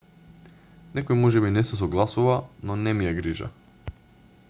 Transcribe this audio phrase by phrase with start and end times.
[0.99, 2.39] некој можеби не се согласува
[2.71, 3.51] но не ми е грижа